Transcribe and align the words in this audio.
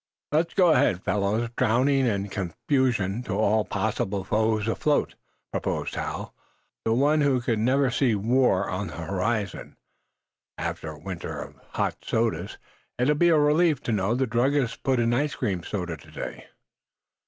"Let's 0.31 0.55
go 0.55 0.71
along, 0.71 0.95
fellows. 1.01 1.49
Drowning 1.55 2.07
and 2.07 2.31
confusion 2.31 3.21
to 3.21 3.33
all 3.33 3.63
possible 3.65 4.23
foes 4.23 4.67
afloat," 4.67 5.13
proposed 5.51 5.93
Hal, 5.93 6.33
the 6.83 6.91
one 6.93 7.21
who 7.21 7.39
could 7.39 7.59
never 7.59 7.91
see 7.91 8.15
"war" 8.15 8.67
on 8.67 8.87
the 8.87 8.95
horizon. 8.95 9.77
"After 10.57 10.89
a 10.93 10.99
winter 10.99 11.45
on 11.45 11.61
hot 11.73 11.97
sodas, 12.03 12.57
it'll 12.97 13.13
be 13.13 13.29
a 13.29 13.37
relief 13.37 13.79
to 13.83 13.91
know 13.91 14.15
that 14.15 14.23
the 14.23 14.25
druggist 14.25 14.81
put 14.81 14.99
in 14.99 15.11
icecream 15.13 15.61
soda 15.63 15.95
to 15.97 16.09
day." 16.09 16.47